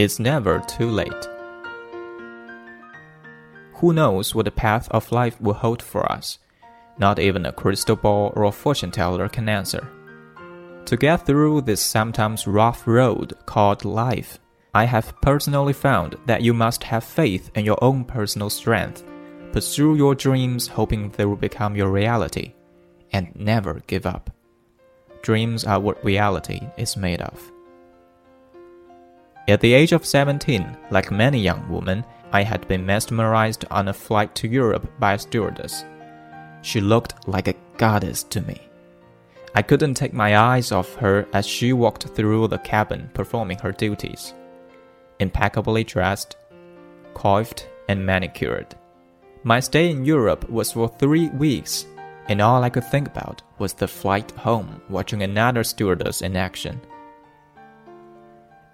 It's 0.00 0.18
never 0.18 0.60
too 0.60 0.88
late. 0.88 1.28
Who 3.74 3.92
knows 3.92 4.34
what 4.34 4.46
the 4.46 4.50
path 4.50 4.88
of 4.92 5.12
life 5.12 5.38
will 5.42 5.52
hold 5.52 5.82
for 5.82 6.10
us? 6.10 6.38
Not 6.96 7.18
even 7.18 7.44
a 7.44 7.52
crystal 7.52 7.96
ball 7.96 8.32
or 8.34 8.44
a 8.44 8.50
fortune 8.50 8.92
teller 8.92 9.28
can 9.28 9.46
answer. 9.46 9.86
To 10.86 10.96
get 10.96 11.26
through 11.26 11.60
this 11.60 11.82
sometimes 11.82 12.46
rough 12.46 12.86
road 12.86 13.34
called 13.44 13.84
life, 13.84 14.38
I 14.72 14.86
have 14.86 15.20
personally 15.20 15.74
found 15.74 16.16
that 16.24 16.40
you 16.40 16.54
must 16.54 16.82
have 16.84 17.04
faith 17.04 17.50
in 17.54 17.66
your 17.66 17.84
own 17.84 18.06
personal 18.06 18.48
strength, 18.48 19.04
pursue 19.52 19.96
your 19.96 20.14
dreams 20.14 20.66
hoping 20.66 21.10
they 21.10 21.26
will 21.26 21.36
become 21.36 21.76
your 21.76 21.90
reality, 21.90 22.54
and 23.12 23.36
never 23.36 23.82
give 23.86 24.06
up. 24.06 24.30
Dreams 25.20 25.64
are 25.64 25.78
what 25.78 26.02
reality 26.02 26.60
is 26.78 26.96
made 26.96 27.20
of. 27.20 27.52
At 29.50 29.60
the 29.60 29.74
age 29.74 29.90
of 29.90 30.06
17, 30.06 30.76
like 30.92 31.10
many 31.10 31.40
young 31.40 31.68
women, 31.68 32.04
I 32.30 32.44
had 32.44 32.68
been 32.68 32.86
mesmerized 32.86 33.64
on 33.68 33.88
a 33.88 33.92
flight 33.92 34.32
to 34.36 34.46
Europe 34.46 34.88
by 35.00 35.14
a 35.14 35.18
stewardess. 35.18 35.84
She 36.62 36.80
looked 36.80 37.26
like 37.26 37.48
a 37.48 37.56
goddess 37.76 38.22
to 38.24 38.42
me. 38.42 38.60
I 39.56 39.62
couldn't 39.62 39.94
take 39.94 40.12
my 40.12 40.36
eyes 40.36 40.70
off 40.70 40.94
her 40.96 41.26
as 41.32 41.48
she 41.48 41.72
walked 41.72 42.04
through 42.10 42.46
the 42.46 42.58
cabin 42.58 43.10
performing 43.12 43.58
her 43.58 43.72
duties. 43.72 44.34
Impeccably 45.18 45.82
dressed, 45.82 46.36
coiffed, 47.14 47.68
and 47.88 48.06
manicured. 48.06 48.76
My 49.42 49.58
stay 49.58 49.90
in 49.90 50.04
Europe 50.04 50.48
was 50.48 50.70
for 50.70 50.86
three 50.86 51.28
weeks, 51.30 51.86
and 52.28 52.40
all 52.40 52.62
I 52.62 52.70
could 52.70 52.84
think 52.84 53.08
about 53.08 53.42
was 53.58 53.72
the 53.72 53.88
flight 53.88 54.30
home 54.30 54.80
watching 54.88 55.24
another 55.24 55.64
stewardess 55.64 56.22
in 56.22 56.36
action. 56.36 56.80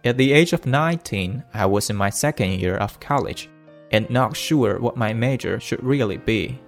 At 0.06 0.18
the 0.18 0.32
age 0.32 0.52
of 0.52 0.66
19, 0.66 1.42
I 1.52 1.66
was 1.66 1.90
in 1.90 1.96
my 1.96 2.10
second 2.10 2.60
year 2.60 2.76
of 2.76 3.00
college 3.00 3.50
and 3.90 4.08
not 4.08 4.36
sure 4.36 4.78
what 4.78 4.96
my 4.96 5.12
major 5.12 5.58
should 5.58 5.82
really 5.82 6.16
be. 6.16 6.60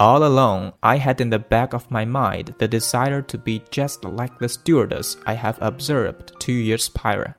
All 0.00 0.24
along, 0.24 0.72
I 0.82 0.96
had 0.96 1.20
in 1.20 1.28
the 1.28 1.38
back 1.38 1.74
of 1.74 1.90
my 1.90 2.06
mind 2.06 2.54
the 2.56 2.66
desire 2.66 3.20
to 3.20 3.36
be 3.36 3.62
just 3.70 4.06
like 4.06 4.38
the 4.38 4.48
stewardess 4.48 5.18
I 5.26 5.34
have 5.34 5.58
observed 5.60 6.32
two 6.40 6.54
years 6.54 6.88
prior. 6.88 7.36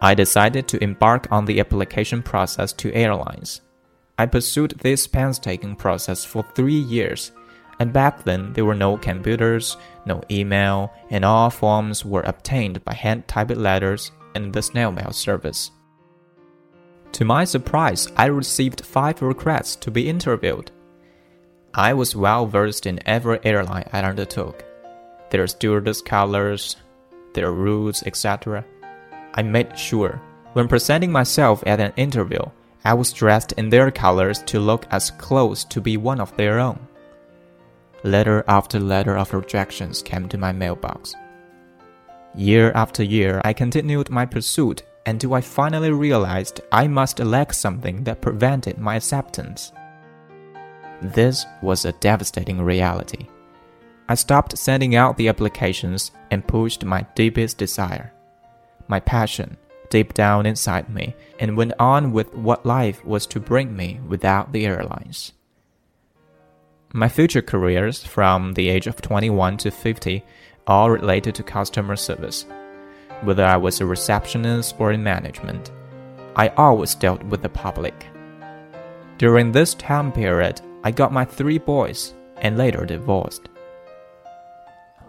I 0.00 0.14
decided 0.14 0.66
to 0.68 0.82
embark 0.82 1.30
on 1.30 1.44
the 1.44 1.60
application 1.60 2.22
process 2.22 2.72
to 2.74 2.94
airlines. 2.94 3.60
I 4.18 4.24
pursued 4.24 4.80
this 4.80 5.06
painstaking 5.06 5.76
process 5.76 6.24
for 6.24 6.42
three 6.54 6.72
years 6.80 7.32
and 7.84 7.92
back 7.92 8.24
then 8.24 8.50
there 8.54 8.64
were 8.64 8.74
no 8.74 8.96
computers, 8.96 9.76
no 10.06 10.22
email, 10.30 10.90
and 11.10 11.22
all 11.22 11.50
forms 11.50 12.02
were 12.02 12.22
obtained 12.22 12.82
by 12.82 12.94
hand 12.94 13.28
typed 13.28 13.58
letters 13.58 14.10
and 14.34 14.54
the 14.54 14.62
snail 14.62 14.90
mail 14.90 15.12
service. 15.12 15.70
To 17.12 17.26
my 17.26 17.44
surprise, 17.44 18.08
I 18.16 18.26
received 18.28 18.86
five 18.86 19.20
requests 19.20 19.76
to 19.76 19.90
be 19.90 20.08
interviewed. 20.08 20.70
I 21.74 21.92
was 21.92 22.16
well 22.16 22.46
versed 22.46 22.86
in 22.86 23.06
every 23.06 23.38
airline 23.44 23.90
I 23.92 24.00
undertook, 24.00 24.64
their 25.28 25.46
stewardess 25.46 26.00
colors, 26.00 26.76
their 27.34 27.52
rules, 27.52 28.02
etc. 28.04 28.64
I 29.34 29.42
made 29.42 29.78
sure, 29.78 30.22
when 30.54 30.68
presenting 30.68 31.12
myself 31.12 31.62
at 31.66 31.80
an 31.80 31.92
interview, 31.96 32.44
I 32.82 32.94
was 32.94 33.12
dressed 33.12 33.52
in 33.52 33.68
their 33.68 33.90
colors 33.90 34.42
to 34.44 34.58
look 34.58 34.86
as 34.90 35.10
close 35.10 35.64
to 35.64 35.82
be 35.82 35.98
one 35.98 36.18
of 36.18 36.34
their 36.38 36.58
own. 36.58 36.80
Letter 38.04 38.44
after 38.46 38.78
letter 38.78 39.16
of 39.16 39.32
rejections 39.32 40.02
came 40.02 40.28
to 40.28 40.36
my 40.36 40.52
mailbox. 40.52 41.14
Year 42.34 42.70
after 42.74 43.02
year, 43.02 43.40
I 43.46 43.54
continued 43.54 44.10
my 44.10 44.26
pursuit 44.26 44.82
until 45.06 45.32
I 45.32 45.40
finally 45.40 45.90
realized 45.90 46.60
I 46.70 46.86
must 46.86 47.18
lack 47.18 47.54
something 47.54 48.04
that 48.04 48.20
prevented 48.20 48.76
my 48.76 48.96
acceptance. 48.96 49.72
This 51.00 51.46
was 51.62 51.86
a 51.86 51.92
devastating 51.92 52.60
reality. 52.60 53.26
I 54.06 54.16
stopped 54.16 54.58
sending 54.58 54.94
out 54.94 55.16
the 55.16 55.28
applications 55.28 56.10
and 56.30 56.46
pushed 56.46 56.84
my 56.84 57.06
deepest 57.14 57.56
desire, 57.56 58.12
my 58.86 59.00
passion, 59.00 59.56
deep 59.88 60.12
down 60.12 60.44
inside 60.44 60.90
me, 60.90 61.14
and 61.40 61.56
went 61.56 61.72
on 61.78 62.12
with 62.12 62.34
what 62.34 62.66
life 62.66 63.02
was 63.02 63.26
to 63.28 63.40
bring 63.40 63.74
me 63.74 64.00
without 64.06 64.52
the 64.52 64.66
airlines. 64.66 65.32
My 66.96 67.08
future 67.08 67.42
careers 67.42 68.04
from 68.04 68.54
the 68.54 68.68
age 68.68 68.86
of 68.86 69.02
21 69.02 69.56
to 69.56 69.72
50 69.72 70.24
all 70.68 70.88
related 70.88 71.34
to 71.34 71.42
customer 71.42 71.96
service. 71.96 72.46
Whether 73.22 73.44
I 73.44 73.56
was 73.56 73.80
a 73.80 73.84
receptionist 73.84 74.76
or 74.78 74.92
in 74.92 75.02
management, 75.02 75.72
I 76.36 76.50
always 76.50 76.94
dealt 76.94 77.20
with 77.24 77.42
the 77.42 77.48
public. 77.48 78.06
During 79.18 79.50
this 79.50 79.74
time 79.74 80.12
period, 80.12 80.60
I 80.84 80.92
got 80.92 81.12
my 81.12 81.24
three 81.24 81.58
boys 81.58 82.14
and 82.36 82.56
later 82.56 82.86
divorced. 82.86 83.48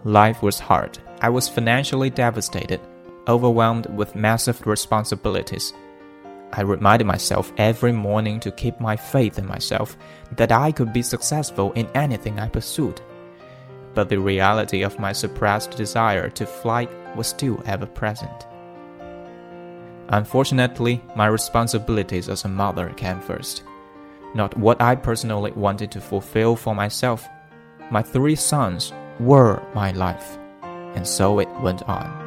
Life 0.04 0.42
was 0.42 0.58
hard. 0.58 0.98
I 1.22 1.30
was 1.30 1.48
financially 1.48 2.10
devastated, 2.10 2.82
overwhelmed 3.28 3.86
with 3.96 4.16
massive 4.16 4.66
responsibilities 4.66 5.72
I 6.58 6.62
reminded 6.62 7.06
myself 7.06 7.52
every 7.58 7.92
morning 7.92 8.40
to 8.40 8.52
keep 8.52 8.80
my 8.80 8.96
faith 8.96 9.38
in 9.38 9.46
myself 9.46 9.98
that 10.38 10.54
I 10.54 10.72
could 10.72 10.94
be 10.94 11.02
successful 11.02 11.74
in 11.74 11.88
anything 11.94 12.40
I 12.40 12.48
pursued. 12.48 13.02
But 13.94 14.08
the 14.08 14.20
reality 14.20 14.82
of 14.82 14.98
my 14.98 15.12
suppressed 15.12 15.72
desire 15.72 16.30
to 16.30 16.46
fly 16.46 16.88
was 17.16 17.28
still 17.28 17.62
ever 17.66 17.86
present. 17.86 18.48
Unfortunately, 20.10 21.02
my 21.16 21.28
responsibilities 21.28 22.30
as 22.30 22.46
a 22.46 22.50
mother 22.50 22.90
came 22.92 23.20
first. 23.20 23.64
Not 24.34 24.58
what 24.58 24.82
I 24.82 24.96
personally 24.96 25.52
wanted 25.52 25.92
to 25.92 26.02
fulfill 26.02 26.56
for 26.56 26.74
myself. 26.74 27.28
My 27.92 28.02
three 28.02 28.36
sons 28.36 28.94
were 29.20 29.62
my 29.74 29.92
life, 29.92 30.38
and 30.62 31.06
so 31.08 31.40
it 31.40 31.50
went 31.62 31.84
on. 31.84 32.25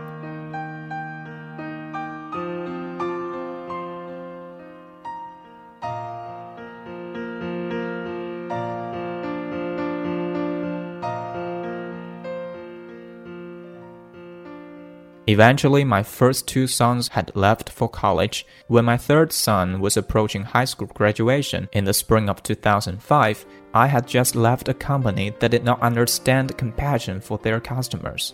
Eventually, 15.29 15.85
my 15.85 16.03
first 16.03 16.49
two 16.49 16.67
sons 16.67 17.09
had 17.09 17.37
left 17.37 17.69
for 17.69 17.87
college. 17.87 18.47
When 18.67 18.87
my 18.87 18.97
third 18.97 19.31
son 19.31 19.79
was 19.79 19.99
approaching 19.99 20.43
high 20.43 20.65
school 20.65 20.87
graduation 20.87 21.69
in 21.73 21.85
the 21.85 21.93
spring 21.93 22.31
of 22.31 22.43
2005, 22.43 23.45
I 23.75 23.87
had 23.89 24.09
just 24.09 24.35
left 24.35 24.71
a 24.71 24.75
company 24.75 25.35
that 25.39 25.51
did 25.51 25.65
not 25.65 25.83
understand 25.83 26.57
compassion 26.57 27.21
for 27.21 27.37
their 27.37 27.61
customers. 27.61 28.33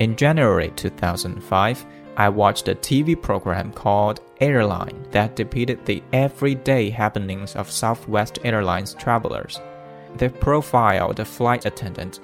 In 0.00 0.16
January 0.16 0.72
2005, 0.74 1.86
I 2.16 2.28
watched 2.28 2.66
a 2.66 2.74
TV 2.74 3.14
program 3.14 3.72
called 3.72 4.22
Airline 4.40 5.06
that 5.12 5.36
depicted 5.36 5.86
the 5.86 6.02
everyday 6.12 6.90
happenings 6.90 7.54
of 7.54 7.70
Southwest 7.70 8.40
Airlines 8.42 8.94
travelers. 8.94 9.60
They 10.16 10.28
profiled 10.28 11.20
a 11.20 11.24
flight 11.24 11.64
attendant, 11.64 12.18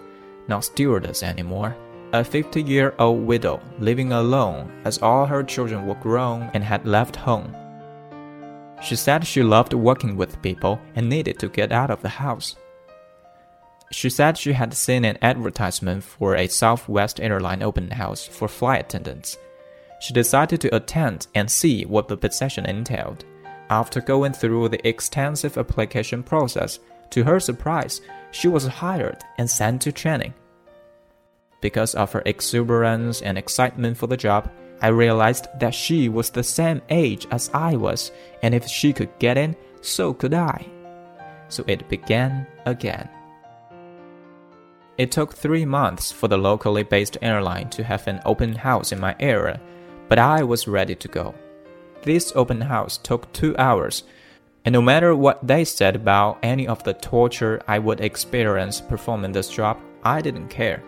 not 0.49 0.65
stewardess 0.65 1.23
anymore 1.23 1.77
a 2.17 2.25
50 2.25 2.63
year 2.63 2.95
old 2.99 3.27
widow 3.27 3.61
living 3.79 4.13
alone 4.13 4.71
as 4.85 4.99
all 4.99 5.27
her 5.27 5.43
children 5.43 5.87
were 5.87 5.95
grown 5.97 6.51
and 6.55 6.65
had 6.65 6.87
left 6.87 7.17
home. 7.17 7.55
She 8.83 8.97
said 8.97 9.27
she 9.27 9.43
loved 9.43 9.75
working 9.75 10.17
with 10.17 10.41
people 10.43 10.81
and 10.95 11.09
needed 11.09 11.39
to 11.41 11.49
get 11.49 11.73
out 11.73 11.91
of 11.91 12.03
the 12.03 12.09
house. 12.09 12.57
She 13.93 14.11
said 14.11 14.37
she 14.37 14.53
had 14.53 14.75
seen 14.75 15.05
an 15.05 15.19
advertisement 15.23 16.05
for 16.05 16.35
a 16.35 16.49
Southwest 16.49 17.21
airline 17.21 17.63
open 17.63 17.91
house 17.91 18.27
for 18.27 18.49
flight 18.49 18.87
attendants. 18.87 19.39
She 20.01 20.13
decided 20.13 20.61
to 20.63 20.75
attend 20.75 21.27
and 21.35 21.51
see 21.51 21.85
what 21.85 22.09
the 22.09 22.17
position 22.17 22.67
entailed. 22.67 23.25
After 23.71 24.01
going 24.01 24.33
through 24.33 24.69
the 24.69 24.87
extensive 24.87 25.57
application 25.59 26.23
process, 26.23 26.79
to 27.11 27.25
her 27.25 27.41
surprise, 27.41 28.01
she 28.31 28.49
was 28.49 28.67
hired 28.67 29.23
and 29.39 29.49
sent 29.49 29.83
to 29.83 29.93
training. 29.93 30.35
Because 31.67 31.97
of 31.97 32.13
her 32.13 32.23
exuberance 32.27 33.23
and 33.23 33.37
excitement 33.37 33.97
for 33.97 34.07
the 34.07 34.17
job, 34.17 34.49
I 34.81 34.87
realized 34.87 35.49
that 35.59 35.75
she 35.75 36.09
was 36.09 36.31
the 36.31 36.45
same 36.45 36.81
age 36.91 37.27
as 37.33 37.51
I 37.53 37.75
was, 37.75 38.13
and 38.41 38.55
if 38.55 38.69
she 38.69 38.93
could 38.93 39.11
get 39.19 39.37
in, 39.37 39.57
so 39.81 40.15
could 40.15 40.33
I. 40.33 40.65
So 41.49 41.65
it 41.67 41.89
began 41.89 42.47
again. 42.67 43.09
It 44.97 45.11
took 45.11 45.35
three 45.35 45.65
months 45.65 46.13
for 46.13 46.29
the 46.29 46.39
locally 46.39 46.85
based 46.85 47.19
airline 47.21 47.69
to 47.71 47.83
have 47.83 48.07
an 48.07 48.21
open 48.25 48.55
house 48.55 48.93
in 48.93 49.01
my 49.01 49.17
area, 49.19 49.61
but 50.09 50.21
I 50.21 50.45
was 50.45 50.69
ready 50.69 50.95
to 50.95 51.09
go. 51.09 51.35
This 52.05 52.33
open 52.37 52.61
house 52.61 52.97
took 52.97 53.33
two 53.33 53.57
hours, 53.59 54.05
and 54.65 54.73
no 54.73 54.81
matter 54.81 55.17
what 55.17 55.45
they 55.45 55.65
said 55.65 55.97
about 55.97 56.39
any 56.45 56.69
of 56.69 56.85
the 56.85 56.95
torture 56.95 57.61
I 57.67 57.81
would 57.81 58.01
experience 58.01 58.81
performing 58.81 59.33
this 59.33 59.49
job, 59.49 59.81
I 60.05 60.21
didn't 60.23 60.47
care. 60.47 60.85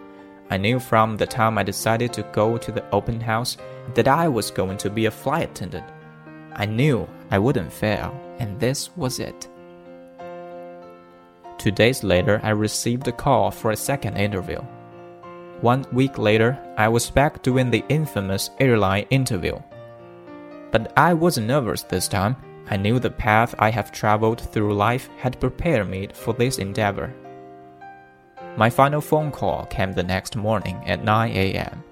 I 0.51 0.57
knew 0.57 0.81
from 0.81 1.17
the 1.17 1.27
time 1.27 1.59
I 1.59 1.63
decided 1.63 2.13
to 2.15 2.23
go 2.33 2.57
to 2.57 2.73
the 2.73 2.89
open 2.91 3.21
house 3.21 3.57
that 3.95 4.09
I 4.09 4.29
was 4.29 4.51
going 4.51 4.79
to 4.79 4.91
be 4.91 5.07
a 5.07 5.11
flight 5.11 5.51
attendant. 5.51 5.87
I 6.55 6.67
knew 6.67 7.09
I 7.31 7.39
wouldn't 7.39 7.73
fail, 7.73 8.19
and 8.39 8.59
this 8.59 8.97
was 8.97 9.21
it. 9.21 9.49
Two 11.59 11.71
days 11.71 12.03
later, 12.03 12.41
I 12.43 12.51
received 12.51 13.09
a 13.09 13.13
call 13.13 13.51
for 13.51 13.73
a 13.73 13.77
second 13.77 14.17
interview. 14.17 14.61
One 15.61 15.85
week 15.93 16.17
later, 16.17 16.57
I 16.77 16.89
was 16.89 17.11
back 17.11 17.43
doing 17.43 17.71
the 17.71 17.85
infamous 17.89 18.51
airline 18.61 19.07
interview. 19.11 19.59
But 20.71 20.93
I 20.97 21.15
wasn't 21.15 21.49
nervous 21.49 21.83
this 21.83 22.07
time. 22.09 22.37
I 22.71 22.77
knew 22.77 22.99
the 22.99 23.11
path 23.11 23.55
I 23.59 23.71
have 23.71 23.91
traveled 23.91 24.41
through 24.41 24.75
life 24.75 25.09
had 25.19 25.41
prepared 25.41 25.89
me 25.89 26.09
for 26.13 26.33
this 26.33 26.59
endeavor. 26.59 27.13
My 28.59 28.71
final 28.71 29.01
phone 29.01 29.31
call 29.31 29.67
came 29.67 29.93
the 29.93 30.03
next 30.03 30.35
morning 30.35 30.83
at 30.85 31.05
9 31.05 31.31
a.m. 31.31 31.85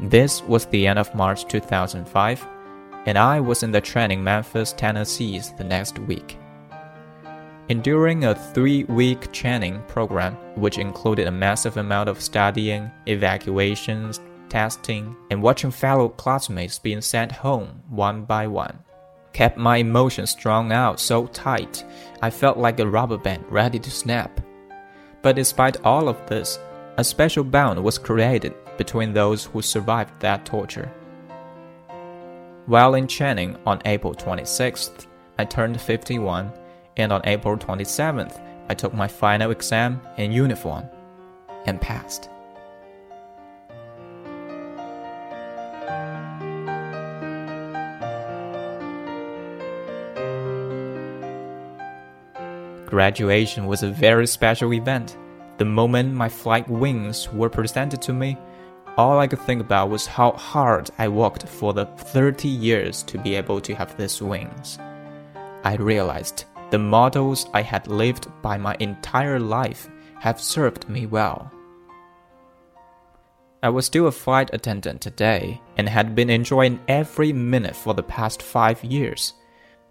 This 0.00 0.42
was 0.42 0.66
the 0.66 0.88
end 0.88 0.98
of 0.98 1.14
March 1.14 1.46
2005, 1.46 2.48
and 3.06 3.16
I 3.16 3.38
was 3.38 3.62
in 3.62 3.70
the 3.70 3.80
training 3.80 4.24
Memphis, 4.24 4.72
Tennessee 4.72 5.40
the 5.56 5.62
next 5.62 6.00
week. 6.00 6.36
Enduring 7.68 8.24
a 8.24 8.34
three 8.34 8.82
week 8.84 9.30
training 9.30 9.80
program, 9.86 10.34
which 10.56 10.78
included 10.78 11.28
a 11.28 11.30
massive 11.30 11.76
amount 11.76 12.08
of 12.08 12.20
studying, 12.20 12.90
evacuations, 13.06 14.18
testing, 14.48 15.14
and 15.30 15.40
watching 15.40 15.70
fellow 15.70 16.08
classmates 16.08 16.80
being 16.80 17.02
sent 17.02 17.30
home 17.30 17.84
one 17.88 18.24
by 18.24 18.48
one, 18.48 18.80
kept 19.32 19.56
my 19.56 19.76
emotions 19.76 20.30
strung 20.30 20.72
out 20.72 20.98
so 20.98 21.28
tight 21.28 21.84
I 22.20 22.30
felt 22.30 22.58
like 22.58 22.80
a 22.80 22.88
rubber 22.88 23.16
band 23.16 23.44
ready 23.48 23.78
to 23.78 23.90
snap. 23.92 24.40
But 25.22 25.36
despite 25.36 25.84
all 25.84 26.08
of 26.08 26.24
this, 26.26 26.58
a 26.96 27.04
special 27.04 27.44
bond 27.44 27.82
was 27.82 27.98
created 27.98 28.54
between 28.76 29.12
those 29.12 29.44
who 29.44 29.62
survived 29.62 30.18
that 30.20 30.46
torture. 30.46 30.90
While 32.66 32.94
in 32.94 33.06
training 33.06 33.56
on 33.66 33.82
April 33.84 34.14
26th, 34.14 35.06
I 35.38 35.44
turned 35.44 35.80
51, 35.80 36.52
and 36.96 37.12
on 37.12 37.22
April 37.24 37.56
27th, 37.56 38.40
I 38.68 38.74
took 38.74 38.94
my 38.94 39.08
final 39.08 39.50
exam 39.50 40.00
in 40.16 40.32
uniform 40.32 40.84
and 41.66 41.80
passed. 41.80 42.30
Graduation 52.90 53.66
was 53.66 53.84
a 53.84 53.90
very 53.90 54.26
special 54.26 54.74
event. 54.74 55.16
The 55.58 55.64
moment 55.64 56.12
my 56.12 56.28
flight 56.28 56.68
wings 56.68 57.32
were 57.32 57.48
presented 57.48 58.02
to 58.02 58.12
me, 58.12 58.36
all 58.96 59.20
I 59.20 59.28
could 59.28 59.38
think 59.38 59.60
about 59.60 59.90
was 59.90 60.06
how 60.06 60.32
hard 60.32 60.90
I 60.98 61.06
worked 61.06 61.46
for 61.46 61.72
the 61.72 61.86
30 61.86 62.48
years 62.48 63.04
to 63.04 63.16
be 63.16 63.36
able 63.36 63.60
to 63.60 63.74
have 63.76 63.96
these 63.96 64.20
wings. 64.20 64.78
I 65.62 65.76
realized 65.76 66.46
the 66.70 66.78
models 66.78 67.46
I 67.54 67.62
had 67.62 67.86
lived 67.86 68.26
by 68.42 68.58
my 68.58 68.76
entire 68.80 69.38
life 69.38 69.88
have 70.18 70.40
served 70.40 70.88
me 70.88 71.06
well. 71.06 71.50
I 73.62 73.68
was 73.68 73.86
still 73.86 74.08
a 74.08 74.12
flight 74.12 74.50
attendant 74.52 75.00
today 75.00 75.60
and 75.76 75.88
had 75.88 76.16
been 76.16 76.30
enjoying 76.30 76.80
every 76.88 77.32
minute 77.32 77.76
for 77.76 77.94
the 77.94 78.02
past 78.02 78.42
five 78.42 78.82
years. 78.82 79.34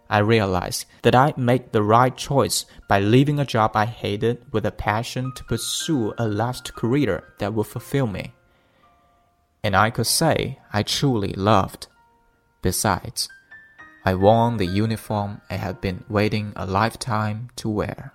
I 0.09 0.19
realized 0.19 0.85
that 1.03 1.15
I 1.15 1.33
made 1.37 1.71
the 1.71 1.83
right 1.83 2.15
choice 2.15 2.65
by 2.87 2.99
leaving 2.99 3.39
a 3.39 3.45
job 3.45 3.71
I 3.75 3.85
hated 3.85 4.51
with 4.51 4.65
a 4.65 4.71
passion 4.71 5.31
to 5.35 5.43
pursue 5.43 6.13
a 6.17 6.27
last 6.27 6.73
career 6.73 7.23
that 7.37 7.53
would 7.53 7.67
fulfill 7.67 8.07
me 8.07 8.33
and 9.63 9.75
I 9.75 9.89
could 9.89 10.07
say 10.07 10.59
I 10.71 10.83
truly 10.83 11.33
loved. 11.33 11.87
Besides, 12.61 13.29
I 14.05 14.15
wore 14.15 14.57
the 14.57 14.65
uniform 14.65 15.41
I 15.49 15.55
had 15.55 15.81
been 15.81 16.03
waiting 16.09 16.53
a 16.55 16.65
lifetime 16.65 17.49
to 17.57 17.69
wear. 17.69 18.13